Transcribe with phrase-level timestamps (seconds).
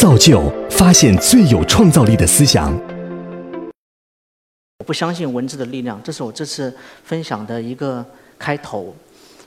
[0.00, 2.72] 造就发现最有创造力的思想。
[4.78, 6.74] 我不相信文字的力量，这是我这次
[7.04, 8.02] 分享的一个
[8.38, 8.96] 开头。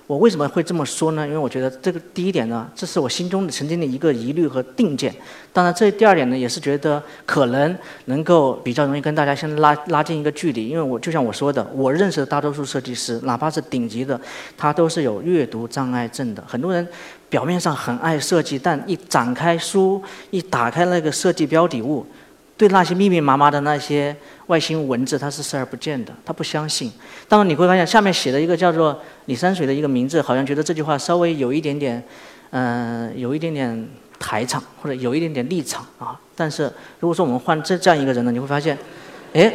[0.05, 1.25] 我为什么会这么说呢？
[1.25, 5.13] 因为我觉得这个第一点呢，这是我心中的曾经的一个疑虑和定见。
[5.53, 10.67] 当然，这第二点呢，也是觉得可能能够比较容易跟大家先拉拉近一个距离。
[10.67, 14.19] 因为我就像我说的，我认识的大多数设计师，哪怕是顶级的，
[14.57, 16.43] 他都是有阅读障碍症的。
[16.45, 16.85] 很多人
[17.29, 22.05] 表面上很爱设计，但一展开书，一打开那个设计标的物。
[22.55, 26.91] 对那些密密麻麻的那些外星文字，他是视而不见的，他不相信。
[27.27, 32.01] 当然你会发现，下面写的一个叫做李山水的一个名字，好像觉得这句话稍微有一点点，
[32.51, 33.89] 嗯，有一点点
[34.19, 36.19] 台场或者有一点点立场啊。
[36.35, 38.77] 但是如果说我们换这这样一个人呢，你会发现，
[39.33, 39.51] 哎，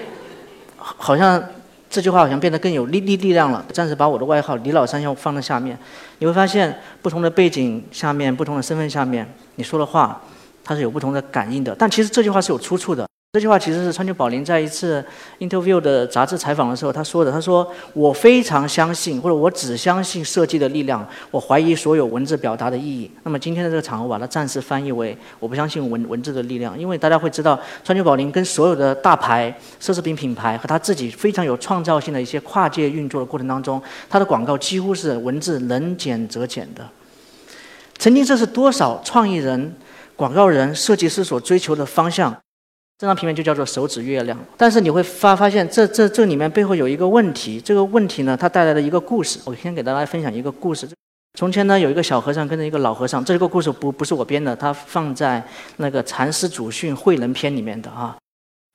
[0.77, 1.41] 好像
[1.89, 3.65] 这句话好像变得更有力力力量了。
[3.73, 5.79] 暂时把我的外号李老三要放在下面，
[6.19, 10.21] 你会发现不同的背景下面、不同的身份下面，你说的话。
[10.69, 13.09] 它是有不同的感应的，但其实这句话是有出处的。
[13.33, 15.03] 这句话其实是川久保玲在一次
[15.39, 17.33] interview 的杂志采访的时候他说的。
[17.33, 36.87] 他说：“我非常相信，或者我只相信设计的力量，我怀疑所有文字表达的意义。”那么今天的这个场合，把它暂时翻译为“我不相信文文字的力量”，因为大家会知道，川久保玲跟所有的大牌奢侈品品牌和他自己非常有创造性的一些跨界运作的过程当中，他的广告几乎是文字能减则减的。
[37.99, 39.75] 曾经这是多少创意人？
[40.19, 42.37] 广告人、设计师所追求的方向，
[42.99, 44.37] 这张平面就叫做手指月亮。
[44.57, 47.61] 但是你会发发现，这这这里面背后有一个问题。
[47.61, 49.39] 这个问题呢，它带来了一个故事。
[49.45, 50.89] 我先给大家分享一个故事。
[51.39, 53.25] 从前呢，有一个小和尚跟着一个老和尚。
[53.25, 55.41] 这个故事不不是我编的，它放在
[55.77, 58.17] 那个《禅师祖训慧能篇》里面的啊。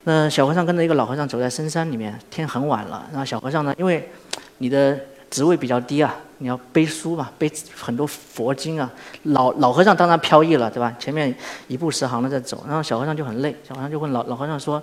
[0.04, 3.06] 那小和尚跟着一个老和尚走在深山里面，天很晚了。
[3.10, 4.08] 然后小和尚呢，因为
[4.56, 6.16] 你的职位比较低啊。
[6.44, 8.92] 你要背书嘛，背很多佛经啊。
[9.22, 10.94] 老老和尚当然飘逸了，对吧？
[10.98, 11.34] 前面
[11.68, 13.56] 一步十行的在走，然后小和尚就很累。
[13.66, 14.82] 小和尚就问老老和尚说：“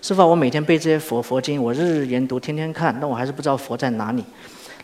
[0.00, 4.24] 师傅，我每天背这些佛佛经，我日日研读，天天看，但我还是不知道佛在哪里。”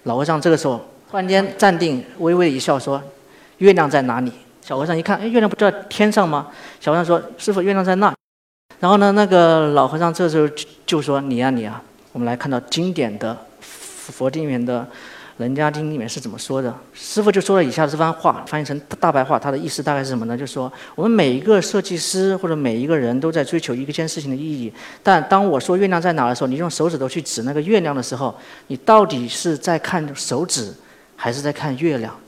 [0.03, 3.01] 老和尚这个时候突然间站定，微微一笑说
[3.59, 6.49] ：“月亮在哪里？”小和尚一看，哎，月亮不就在天上吗？
[6.81, 8.13] 小和尚说：“师傅，月亮在那。”
[8.81, 10.49] 然后呢，那个老和尚这时候
[10.85, 14.85] 就说：“你呀你呀，我们来看到经典的佛经里面的。”
[15.39, 16.75] 《人家经》里面是怎么说的？
[16.95, 20.35] 师傅就说了以下这番话，翻译成大白话，他的意思大概是什么呢？
[20.35, 24.73] 就是说，我们每一个设计师或者每一个人都在追求一件事情的意义。
[25.03, 28.35] 但当我说月亮在哪的时候，你用手指头去指那个月亮的时候，
[28.69, 30.73] 你到底是在看手指，
[31.17, 32.19] 还是在看月亮？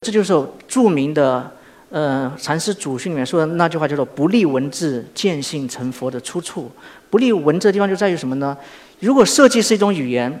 [0.00, 0.32] 这就是
[0.66, 1.52] 著名的
[1.90, 6.70] 呃禅师祖训里面说的那句话，叫做“不立文字，见性成佛”的出处。
[7.10, 8.56] 不立文字的地方就在于什么呢？
[9.00, 10.40] 如果设计是一种语言。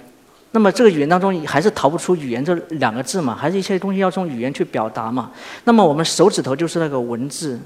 [0.54, 5.32] 那么这个语言当中还是逃不出语言这两个字嘛，还是一些东西要从语言去表达嘛。
[5.64, 7.58] 那么我们手指头就是那个文字，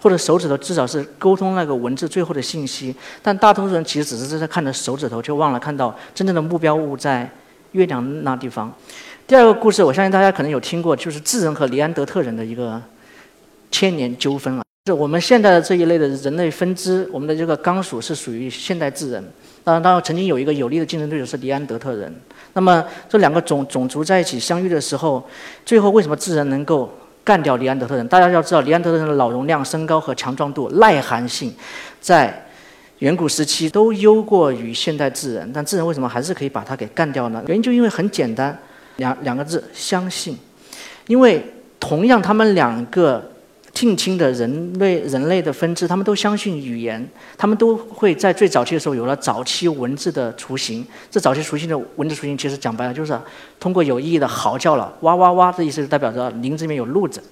[0.00, 2.94] 或者手指头至少是沟通那个文字最后的信息。
[3.20, 7.28] 但大多数人其实只是在看着手指头，就忘了看到真正的目标物在
[7.72, 8.72] 月亮那地方。
[9.26, 12.80] 第二个故事，我相信大家可能有听过，就是智人和尼安德特人的一个
[13.72, 14.62] 千年纠纷了。
[14.86, 19.24] 是我们现在的这一类的人类分支，我们的这个纲属是属于现代智人。
[19.64, 22.14] 当然，当然，曾经有一个有力的竞争对手是尼安德特人。
[22.54, 25.24] 那么这两个种种族在一起相遇的时候，
[25.64, 26.92] 最后为什么智人能够
[27.24, 28.06] 干掉尼安德特人？
[28.08, 31.54] 大家要知道，尼安德特人的脑容量、身高和强壮度、耐寒性，
[32.00, 32.46] 在
[32.98, 35.50] 远古时期都优过于现代智人。
[35.52, 37.42] 但智人为什么还是可以把他给干掉呢？
[37.46, 38.56] 原因就因为很简单，
[38.96, 40.36] 两两个字：相信。
[41.06, 41.44] 因为
[41.80, 43.31] 同样，他们两个。
[43.72, 50.86] 近亲的人类人类的分支，他们都相信语言，他们都会在最早期的时候有了早期文字的雏形。
[51.10, 53.18] 这早期雏形的文字雏形，其实讲白了就是
[53.58, 57.22] 通过有意义的嚎叫了，哇哇哇，这意思就代表着林子里面有鹿子，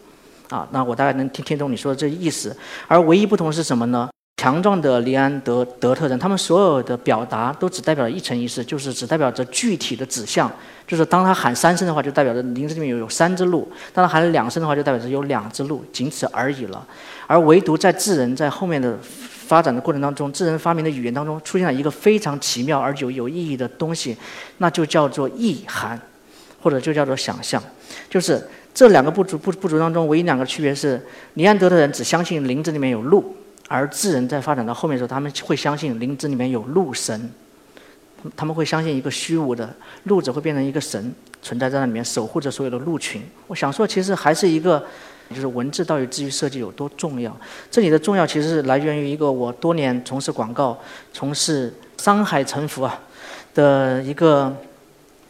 [0.49, 2.57] 啊，那我大概能听听懂你说的这意思。
[2.89, 4.09] 而唯一不同是什么呢？
[4.41, 10.51] 强壮的尼安德德特人，他们所有的表达都只代表了一层意思，就是只代表着具体的指向。
[10.87, 16.83] 就是当他喊三声的话，就代表着林子里面有有三只鹿；当他喊了两声的话，就代表着有两只鹿，仅此而已了。
[17.27, 24.17] 而唯独在智人在后面的发展的过程当中，智人发明的语言当中出现了一个非常奇妙而有有意义的东西，
[24.57, 26.01] 那就叫做意涵，
[26.63, 27.63] 或者就叫做想象。
[28.09, 28.43] 就是
[28.73, 30.99] 这两个部族部部族当中，唯一两个区别是，
[31.35, 33.37] 尼安德特人只相信林子里面有鹿。
[33.73, 37.31] 而智人在发展到后面的时候，他们会相信林子里面有鹿神，
[38.35, 39.73] 他们会相信一个虚无的
[40.05, 43.23] 鹿子会变成一个神存在在那里面守护着所有的鹿群。
[43.47, 44.85] 我想说，其实还是一个，
[45.29, 47.35] 就是文字到底至于设计有多重要。
[47.71, 50.77] 这里的重要其实是来源于一个我多年从事广告、
[51.13, 53.01] 从事商海沉浮啊
[53.55, 54.53] 的一个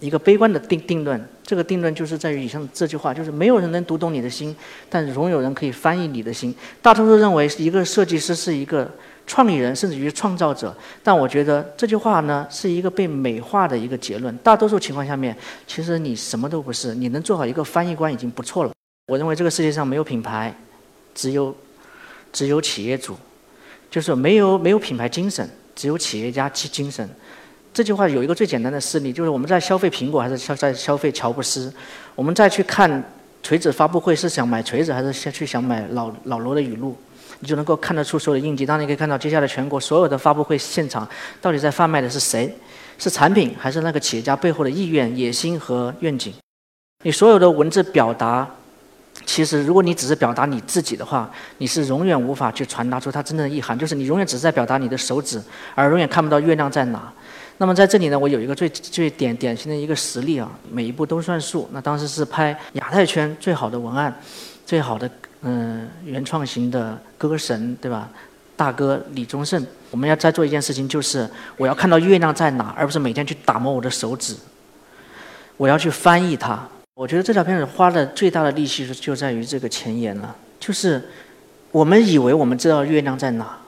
[0.00, 1.22] 一个悲观的定定论。
[1.44, 4.54] 这个定论就是在于以上这句话，就是没有人能读懂你的心，
[4.88, 6.54] 但总有人可以翻译你的心。
[6.80, 8.88] 大多数认为一个设计师是一个
[9.26, 10.72] 创意人，甚至于创造者。
[11.02, 14.36] 但我觉得这句话呢，是一个被美化的一个结论。
[14.38, 15.36] 大多数情况下面，
[15.66, 18.70] 其实你什么都不是，你能做好一个翻译官已经不错了。
[19.08, 20.54] 我认为这个世界上没有品牌，
[21.12, 21.52] 只有
[22.32, 23.16] 只有企业主，
[23.90, 27.10] 就是没有没有品牌精神，只有企业家精精神。
[27.72, 31.72] 这句话有一个最简单的事例，就是我们在消费苹果还是消在消费乔布斯？
[32.14, 33.02] 我们再去看
[33.42, 36.96] 锤子发布会，是想买锤子还是先去想买老老罗的语录？
[37.38, 38.66] 你就能够看得出所有的印记。
[38.66, 41.08] 当你可以看到接下来全国所有的发布会现场，
[41.40, 42.54] 到底在贩卖的是谁？
[42.98, 46.34] 是产品还是那个企业家背后的意愿、野心和愿景？
[47.02, 48.46] 你所有的文字表达，
[49.24, 53.78] 其实如果你只是表达你自己的话，你是永远无法去传达出它真正的意涵。
[53.78, 55.40] 就是你永远只是在表达你的手指，
[55.74, 57.10] 而永远看不到月亮在哪。
[57.60, 61.68] 那么在这里呢，我有一个最最典典型的一个实例啊，每一步都算数。
[61.72, 64.18] 那当时是拍亚太圈最好的文案，
[64.64, 65.08] 最好的
[65.42, 68.08] 嗯原创型的歌神，对吧？
[68.56, 71.28] 大哥李宗盛，我们要再做一件事情，就是
[71.58, 74.34] 我要看到月亮在哪，而不是每天去打磨我的手指。
[75.58, 76.66] 我要去翻译它。
[76.94, 81.10] 我觉得这条片子花的最大的力气就在于这个前言了，就是
[81.70, 83.58] 我们以为我们知道月亮在哪。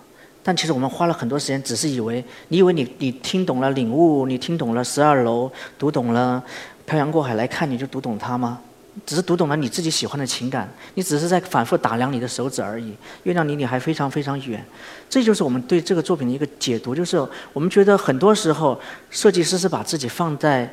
[0.42, 6.42] 但其实我们花了很多时间，只是以为你以为你你听懂了领悟，你听懂了十二楼，读懂了
[6.84, 8.58] 漂洋过海来看你就读懂它吗？
[9.06, 12.92] 只是读懂了你自己喜欢的情感，你只是在反复打量你的手指而已。
[13.22, 14.62] 月亮离你还非常非常远，
[15.08, 17.16] 这就是我们对这个作品的一个解读，就是
[17.54, 18.78] 我们觉得很多时候
[19.08, 20.70] 设计师是把自己放在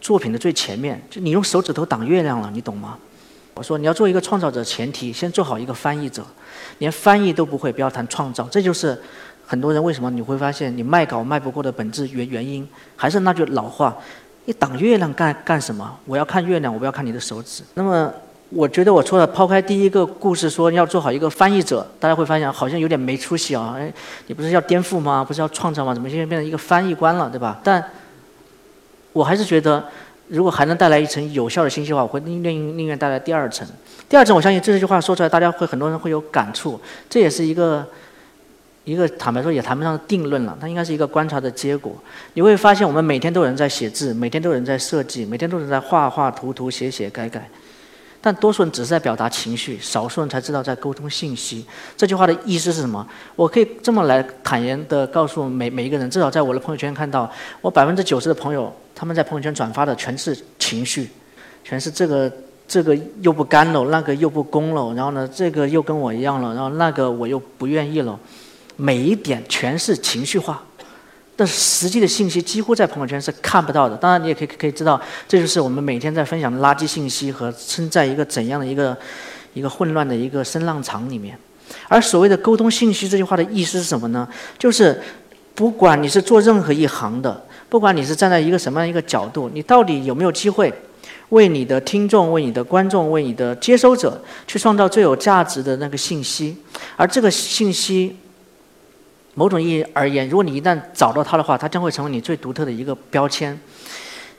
[0.00, 2.96] 作品的最前面，就你用手指头挡月亮了，你懂吗？
[3.58, 6.24] 我说你要做一个创造者，前提先做好一个翻译者。
[6.78, 8.46] 连翻译都不会，不要谈创造。
[8.48, 8.96] 这就是
[9.44, 12.66] 很多人为什么你会发现你卖稿卖不过的本质原原因。
[12.94, 13.96] 还是那句老话，
[14.44, 15.98] 你挡月亮干干什么？
[16.06, 17.64] 我要看月亮，我不要看你的手指。
[17.74, 18.08] 那么，
[18.50, 23.74] 我觉得我说了，抛开第一个故事说要做好一个翻译者，大家会发现好像有点没出息啊！
[23.76, 23.92] 哎，
[24.28, 25.24] 你不是要颠覆吗？
[25.26, 25.92] 不是要创造吗？
[25.92, 27.60] 怎么现在变成一个翻译官了，对吧？
[27.64, 27.84] 但
[29.12, 29.84] 我还是觉得。
[30.28, 33.66] 如果还能带来一层有效的信息的话，我会宁愿宁愿带来第二层。
[34.08, 36.80] 第二层，我相信这句话说出来，大家会很多人会有感触。
[37.08, 37.86] 这也是一个
[38.84, 41.92] 一个坦白说也谈不上定论了，它应该是一个观察的结果。
[42.34, 47.48] 你会发现，我们每天都有人在写字，每天都有人在设计，每天都是在画画、涂涂、写写、改改。
[48.20, 51.64] 但多数人只是在表达情绪，少数人才知道在沟通信息。
[51.96, 53.06] 这句话的意思是什么？
[53.36, 61.08] 我可以这么来坦言的告诉每每一个人，至少在我的朋友圈看到，我百分之九十的朋友，他们在朋友圈转发的全是情绪，
[61.62, 62.30] 全是这个
[62.66, 68.18] 这个又不干了，那个又不公了，然后呢，这个又跟我一样了，然后那个我又不愿意了，
[68.74, 70.60] 每一点全是情绪化。
[71.36, 73.96] 但实际的信息几乎在朋友圈是看不到的。
[73.96, 78.98] 当然，你也可以可以知道，这就是我们每天在分享的垃圾信息和生在一个怎样的一个
[79.54, 81.38] 一个混乱的一个声浪场里面。
[81.86, 84.28] 而所谓的沟通信息这句话的意思是什么呢？
[84.58, 85.00] 就是
[85.54, 90.72] 不管你是做任何一行的，不管你是站在一个什么样一个角度，你到底有没有机会
[91.30, 96.56] 为你的听众、为你的观众、为你的接收者去创造最有价值的那个信息？
[96.96, 98.16] 而这个信息。
[99.34, 103.56] 某种意义而言，如果你一旦找到它的话，它将会成为你最独特的一个标签。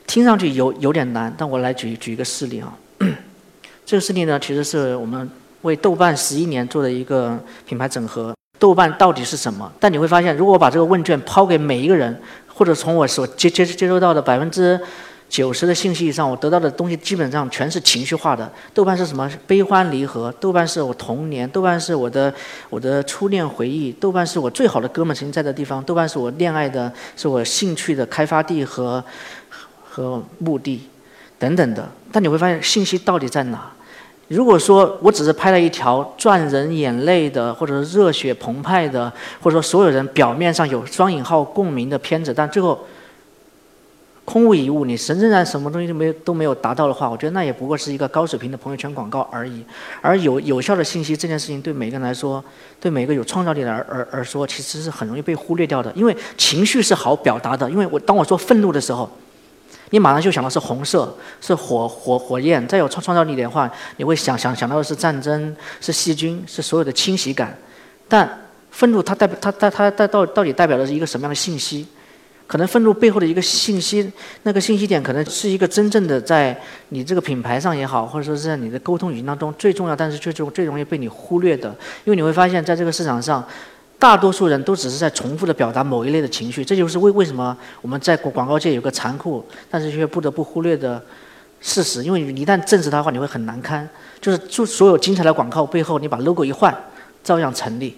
[0.06, 2.76] 听上去有有点难，但我来举举一个事例啊。
[3.86, 5.26] 这个事例呢，其实是我们
[5.62, 8.34] 为豆瓣十一年做的一个品牌整合。
[8.58, 9.72] 豆瓣到底是什么？
[9.80, 12.20] 但你会发现，如果我把这个问卷抛给每一个人，
[12.60, 14.78] 或者从我所接接接收到的百分之。
[15.30, 18.52] 九十的信息以上，我得到的东西基本上全是情绪化的。
[18.74, 19.30] 豆瓣是什么？
[19.46, 20.34] 悲欢离合。
[20.40, 21.48] 豆瓣是我童年。
[21.50, 22.34] 豆瓣是我的
[22.68, 23.92] 我的初恋回忆。
[23.92, 25.80] 豆瓣是我最好的哥们曾经在的地方。
[25.84, 29.02] 豆瓣是我恋爱的，是我兴趣的开发地和
[29.88, 30.82] 和目的
[31.38, 31.88] 等等的。
[32.10, 33.70] 但你会发现，信息到底在哪？
[34.30, 42.78] 如果说我只是拍了一条赚人眼泪的，或者热血澎湃的，或者说所有人表面上有双引号共鸣的片子，但最后。
[44.22, 49.64] 空无一物，你仍然什么东西都没有都没有达到的话，我觉得那也不过是一个高水平的朋友圈广告而已。
[50.00, 52.44] 而有有效的信息这件事情，对每个人来说，
[52.78, 55.90] 对每个有创造力的而而而说，其实是很容易被忽略掉的。
[55.96, 59.10] 因为情绪是好表达的，因为我当我说愤怒的时候，
[59.90, 62.66] 你马上就想到是红色，是火火火焰。
[62.66, 67.56] 再有创创造力的话，你会想想想到的是战争，是细菌，是所有的侵袭感。
[68.08, 71.86] 但愤怒它代表它它它它到到底代表的是一个什么样的信息？
[72.46, 81.68] 可能愤怒背后的一个信息，那个信息点可能是一个真正的在你这个品牌上也好，或者说是在你的沟通语境当中最重要，但是最最最容易被你忽略的。
[82.04, 83.44] 因为你会发现在这个市场上，
[84.00, 91.00] 大多数人都只是在重复的表达某一类的情绪，这就是为为什么我们在广告界有个残酷，但是却不得不忽略的
[91.60, 92.02] 事实。
[92.02, 93.86] 因为你一旦证实它的话，你会很难堪。
[94.18, 96.74] 就是就所有精彩的广告背后，你把 logo 一换，
[97.22, 97.94] 照样成立，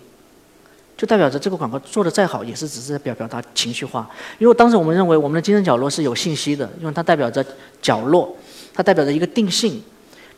[0.97, 4.11] 就代表着这个广告做的再好，也是只是在表表达情绪化。
[4.39, 7.47] 因为当时我们认为我们的精神角落是有信息的，因为它代表着
[7.81, 8.37] 角落，
[8.75, 9.81] 它代表着一个定性。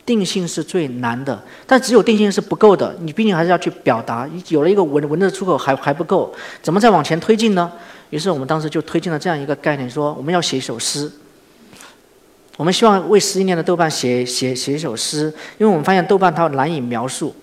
[0.07, 4.29] 定性是最难的，但只有定性是不够的，你毕竟还是要去表达。
[4.49, 7.73] 有了一个文文字出口还还不够，怎么再往前推进呢？
[8.11, 11.11] 于是我们当时就推进了这样一个概念，说我们要写一首诗。
[12.57, 17.35] 我们希望为十一年的豆瓣写写写一首诗，因为我们发现豆瓣它难以描述，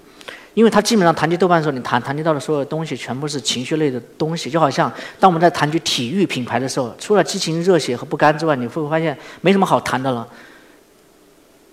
[0.53, 4.89] 因为它基本上谈及豆瓣的时候，你谈谈及到的所有东西全部是情绪类的东西，就好像
[5.19, 10.25] 当我们在谈及体育品牌的时候，除了激情、热血和不甘之外，你会发现没什么好谈的了。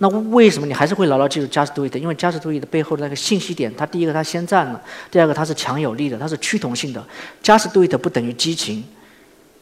[0.00, 1.96] 那为什么你还是会牢牢记住 Just Do It？
[1.96, 7.04] 因为 Just Do It 的背后的那个信息点，它第一个它先占了，第二个它是强有力的，它是趋同性的。
[7.42, 8.84] Just Do It 不等于激情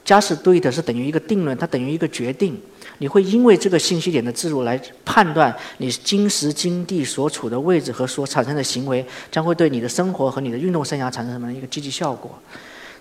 [0.04, 2.60] ，Just Do It 是等于一个定论，它等于一个决定。
[2.98, 12.30] 你会因为这个信息点的置入来判断你今时今地所处的位置和所产生的行为将会对你的生活和你的运动生涯产生什么一个积极效果。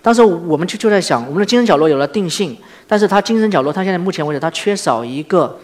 [0.00, 5.58] 当时我们就就在想，我们的精神角落有了定性，但是它精神角落它现在目前为止它缺少一个。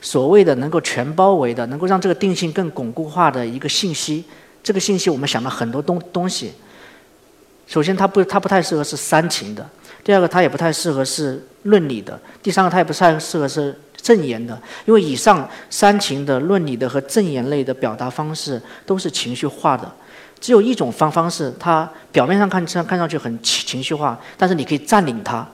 [0.00, 4.24] 所谓的能够全包围的，能够让这个定性更巩固化的一个信息，
[4.62, 6.52] 这个信息我们想了很多东东西。
[7.66, 9.62] 首先，它不它不太适合是煽情的；
[10.02, 14.60] 第二个，它也不太适合是论理的；第三个，它也不太适合是正言的。
[14.86, 19.88] 因为以上煽情的、论理的和正言类的表达方式都是情绪化的。
[20.40, 25.46] 只有一种方方式，它表面上看上看上去很情情绪化，但是你可以占领它。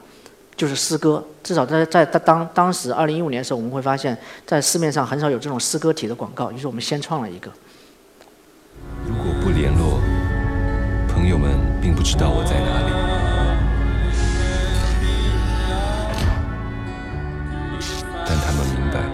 [0.57, 7.51] 就是诗歌，至少在在当当时二零一五年的时候，我们会发现，在市面上很少有这种诗歌体的广告，于是我们先创了一个。
[9.07, 10.01] 如果不联络，
[11.09, 12.91] 朋友们并不知道我在哪里，
[18.27, 19.05] 但他们明白，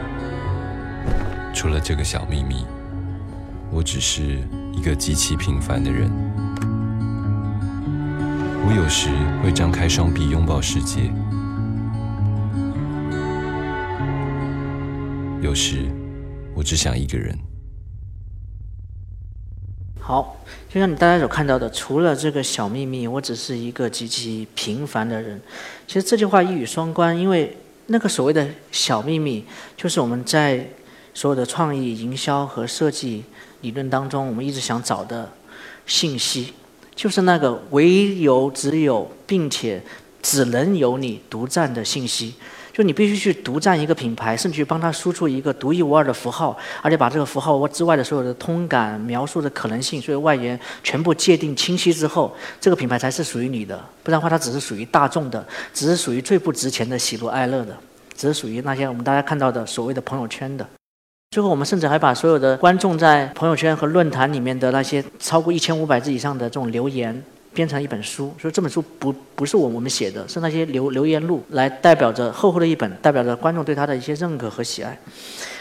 [1.53, 2.65] 除了这个小秘密，
[3.73, 4.39] 我只是
[4.73, 6.09] 一个极其平凡的人。
[8.65, 9.11] 我有时
[9.43, 11.11] 会张开双臂拥抱世界。
[15.43, 15.91] 有时，
[16.55, 17.37] 我只想一个人。
[20.01, 20.37] 好，
[20.69, 25.41] 就像你大家所看到的，除了这个小秘密，我只是一个极其平凡的人。
[25.89, 27.57] 其实这句话一语双关，因为
[27.87, 29.45] 那个所谓的小秘密，
[29.77, 30.65] 就是我们在
[31.13, 33.25] 所有的创意、营销和设计
[33.63, 35.33] 理论当中，我们一直想找的
[35.87, 36.53] 信息，
[36.95, 39.83] 就是那个唯有、只有，并且
[40.23, 42.35] 只能由你独占的信息。
[42.73, 53.77] 就你必须去独占一个品牌，甚至去帮他输出一个独一无二的符号，而且把这个符号之外的所有的通感描述的可能性，所有外延全部界定清晰之后，这个品牌才是属于你的。
[54.03, 57.77] 不然的话，它只是属于大众的，只是属于最不值钱的喜怒哀乐的，
[58.17, 60.67] 只是属于那些我们大家看到的所谓的朋友圈的。
[61.31, 67.23] 最后，我们甚至还把所有的观众在朋友圈和论坛里面的那些超过一千五百字以上的这种留言。
[67.55, 74.99] 编成一本书，所以这本书不不是我我们写的，是那些留留言录来代表着厚厚的一本，代表着观众对他的一些认可和喜爱。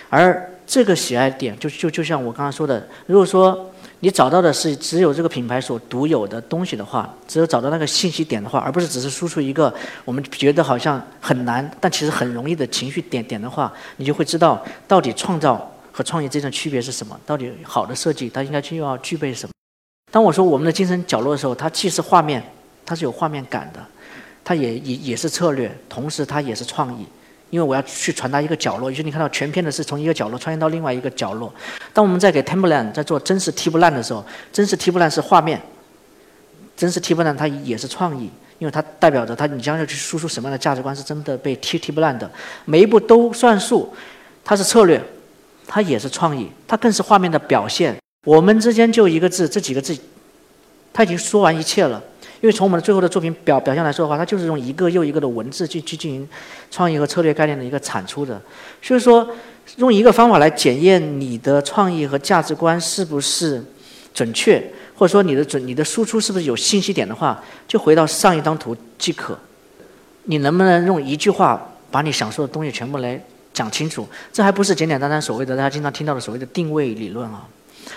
[0.10, 3.72] 而这个喜爱点，就就就像我刚刚说的，如果说
[4.02, 19.52] 你找到的是只有这个品牌所独有的东西的话，只有找到那个信息点的话，而不是只是输出一个我们觉得好像很难，但其实很容易的情绪点点的话，你就会知道到底创造和创业之间的区别是什么，到底好的设计它应该就要具备什么。
[20.12, 22.44] 当我说我们的精神角落的时候，它既是画面，
[22.86, 23.80] 它是有画面感的，
[24.44, 27.08] 它也也也是策略，同时它也是创意，
[27.50, 28.92] 因为我要去传达一个角落。
[28.92, 31.54] 于是你看到全片的是从一个角落穿越到另外一个角落。
[31.94, 35.62] 当我们在给 Timberland 在做真实 Timberland 的时候，真实 Timberland 是画面，
[36.76, 42.30] 真实 Timberland 它也是创意，因为它代表着它你将要去输出什么样的价值观是真的被 T Timberland 的，
[42.66, 43.94] 每一步都算数，
[44.44, 45.02] 它是策略，
[45.66, 47.96] 它也是创意，它更是画面的表现。
[48.26, 49.98] 我们之间就一个字，这几个字，
[50.94, 52.02] 他已经说完一切了。
[52.40, 56.28] 因为从我们最后的作品表表现来说的话，它就是用一个又一个的文字去去进行
[56.72, 58.42] 创意和策略概念的一个产出的。
[58.82, 59.28] 所以说，
[59.78, 63.64] 用一个方法来检验你的创意和价值观是不是
[64.14, 64.64] 准确，
[64.96, 69.38] 或者说你的准你的输出是不是有信息点的话，就回到上一张图即可。
[70.24, 71.60] 你能不能用一句话
[71.92, 73.20] 把你想说的东西全部来
[73.54, 74.08] 讲清楚？
[74.34, 77.48] 这还不是简简单单所谓的大家经常听到的所谓的定位理论啊。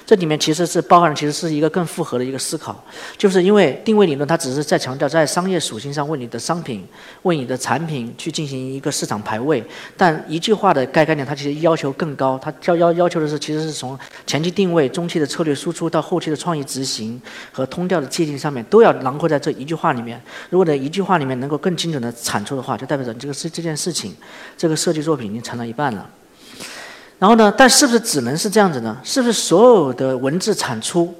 [0.07, 2.85] 这里面其实是包含，其实是一个更复合的一个思考，
[3.17, 6.87] 就是因为定位理论它只是在强调在商业属性上为你的商品、
[7.23, 9.65] 为你的产品去进行一个市场排位，
[9.97, 17.21] 但一句话的概概念它其实要求更高，它要要要求的是其实是从前期定位、中期的策略输出到后期的创意执行
[17.53, 20.21] 和通调的界定上面都要囊括在这一句话里面。
[20.51, 24.15] 如果在一句话里面能够更精准的产出的话，就代表着你这个是这件事情，
[24.57, 26.09] 这个设计作品已经成了一半了。
[27.19, 27.53] 然后呢？
[27.57, 28.97] 但是不是只能是这样子呢？
[29.03, 31.15] 是不是所有的文字产出、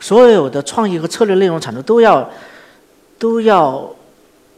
[0.00, 2.30] 所有的创意和策略内容产出都要
[3.18, 3.90] 都要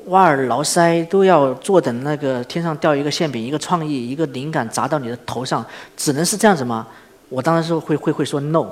[0.06, 5.64] 挖耳挠腮，都要坐等那个天上掉一个馅饼、一个创意、一个灵感砸到你的头上？
[5.96, 6.86] 只能是这样子吗？
[7.28, 8.66] 我当然是会会会说 no。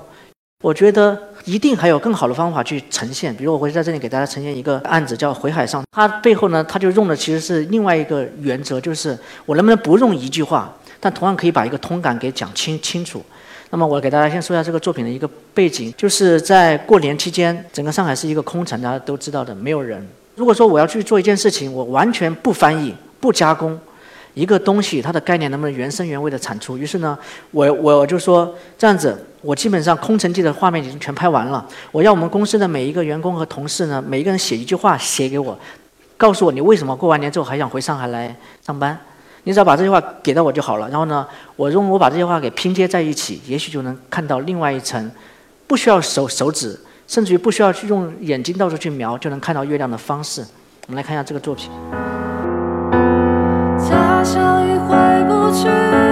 [0.62, 3.34] 我觉得一定还有更好的方法去呈现。
[3.34, 10.72] 比如我会在这里给大家呈现一个案子，叫《回海上》，它背后呢，它就用的其实是另外一个原则，就是我能不能不用一句话。
[11.00, 13.24] 但同样可以把一个通感给讲清清楚。
[13.70, 20.06] 那么我给大家先说一下这个作品的一个背景，就是在过年期间，整个上海是一个空城，大家都知道的，没有人。
[20.36, 23.78] 如果说我要去做一件事情，我完全不翻译、不加工
[24.34, 26.78] 一个东西，它的概念能不能原生原味的产出？
[26.78, 27.18] 于是呢，
[27.50, 31.66] 我我就说这样子，我基本上空城计的画面已经全拍完了。
[31.90, 35.58] 我要我们公司的每一个员工和同事呢，每一个人写一句话写给我，
[36.16, 38.96] 告诉我你为什么过完年之后还想回上海来上班。
[39.46, 41.24] 你只要把这句话给到我就好了，然后呢，
[41.54, 45.08] 我用我把这些话给拼接在一起，也许就能看到另外一层，
[45.68, 46.76] 不需要手手指，
[47.06, 50.44] 甚至于不需要去用眼睛到处去瞄，就能看到月亮的方式。
[50.88, 51.70] 我们来看一下这个作品。
[53.78, 54.96] 家乡已回
[55.28, 56.05] 不去。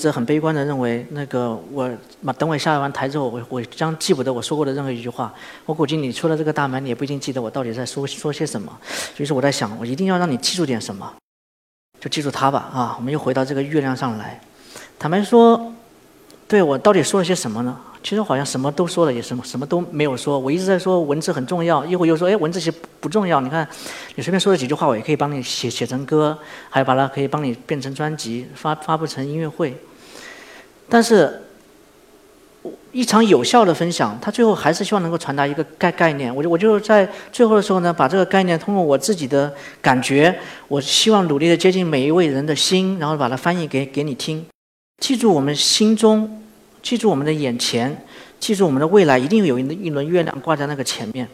[0.00, 1.88] 直很悲观的认为，那个我
[2.38, 5.32] 等我下完台之后，我我将记不得我说过的任何一句话。
[5.66, 8.76] 我估计你出了这个大门，你也不一定记得我到底在说说些什么。
[9.18, 11.12] 于是我在想，我一定要让你记住点什么，
[12.00, 12.70] 就记住它吧。
[12.72, 14.40] 啊，我们又回到这个月亮上来。
[14.98, 15.72] 坦白说，
[16.48, 17.76] 对我到底说了些什么呢？
[18.02, 20.38] 其实好像什么都说了，也什么什么都没有说。
[20.38, 23.42] 我一直在说文字很重要，一会儿又说哎文字其实不重要。
[23.42, 23.68] 你看，
[24.14, 26.38] 你随便说了几句话，我也可以帮你写写成歌，
[26.70, 29.76] 还有把它可以帮你变成专辑，发发布成音乐会。
[30.90, 31.40] 但是，
[32.92, 36.34] 一场有效的分享，他最后还是希望能够传达一个概概念。
[36.34, 40.38] 我就我就在最后的时候呢，把这个概念通过我自己的感觉，
[40.68, 44.44] 我希望努力的接近每一位人的心，然后把它翻译给给你听。
[44.98, 46.36] 记住我们心中。
[46.82, 47.94] 记住我们的眼前，
[48.38, 51.28] 记住我们的未来，一定有一一轮月亮挂在那个前面。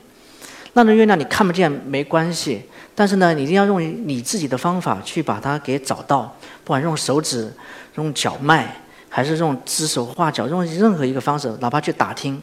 [0.73, 2.63] 那轮月亮你看不见没关系，
[2.97, 7.53] 但是呢，你一定要用你自己的方法去把它给找到，不管用手指、
[7.95, 8.77] 用脚迈，
[9.17, 12.39] 还是用指手画脚，用任何一个方式，哪怕去打听。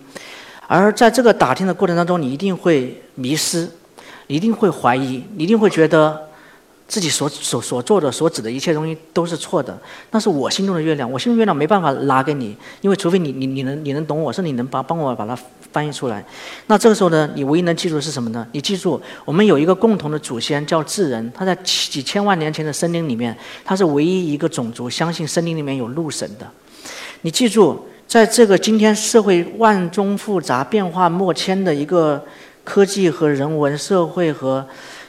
[0.66, 3.70] 而在这个打听的过程当中，你一定会迷失，
[4.26, 6.30] 一定会怀疑，你一定会觉得。
[6.86, 9.76] 自己所所所做的、所指的一切东西都是错的，
[10.12, 11.10] 那是我心中的月亮。
[11.10, 15.36] 我心中月亮没办法拿给你，因为除非你你你能你能懂我，是你能帮帮我把它
[15.72, 16.24] 翻译出来。
[16.68, 18.46] 那这个时候呢，你唯一能记住的是什么呢？
[18.52, 26.46] 你记住，我们有一个共同的祖先叫智人，他在几千万年前的森林里面，他是唯一一个种族相信森林里面有鹿神的。
[27.24, 32.24] 你记住，在这个今天社会万中复杂、变化莫千的一个
[32.64, 34.66] 科技和人文社会和。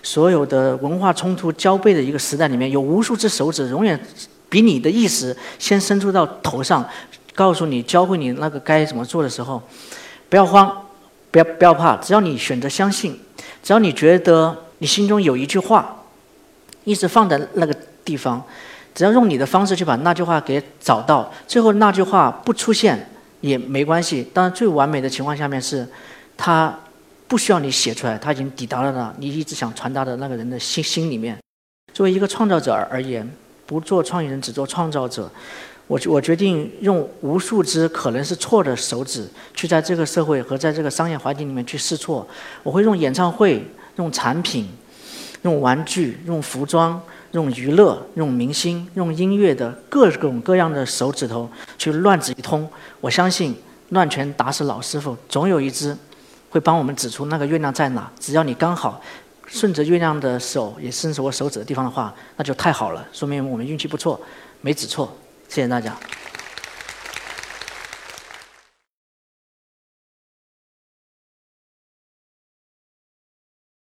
[0.06, 3.98] 所有的文化冲突交倍的一个时代里面，有无数只手指，永远
[4.50, 6.86] 比你的意识先伸出到头上，
[7.34, 9.62] 告诉你、教会你那个该怎么做的时候，
[10.28, 10.70] 不要慌，
[11.30, 13.18] 不要不要怕，只要你选择相信，
[13.62, 16.04] 只要你觉得你心中有一句话，
[16.84, 17.74] 一直放在那个
[18.04, 18.44] 地方，
[18.94, 24.26] 只要用你的方式去把那句话给找到，最后那句话不出现也没关系。
[24.32, 25.86] 当然，最完美的情况下面是，
[26.36, 26.74] 它。
[27.26, 29.12] 不需要你写出来，他已经抵达了呢。
[29.18, 31.36] 你一直想传达的那个人的心心里面。
[31.92, 33.28] 作为一个创造者而言，
[33.66, 35.28] 不做创意人，只做创造者。
[35.86, 42.24] 我我决定用无数只可能是错的手指，去在这个社会和在这个商业环境里面去试错。
[42.62, 44.68] 我会用演唱会、用产品、
[45.44, 47.00] 用玩具、用服装、
[47.32, 52.68] 用娱乐、用明星、用音乐的各种各样的手指头去乱指一通。
[53.00, 53.56] 我相信
[53.88, 55.96] 乱拳打死老师傅，总有一只。
[56.50, 58.08] 会帮我们指出那个月亮在哪。
[58.20, 59.02] 只要你刚好
[59.44, 64.20] 顺着月亮的手也伸着我手指的地方的话，那就太好了，说明我们运气不错，
[64.60, 65.12] 没指错。
[65.48, 65.98] 谢谢大家。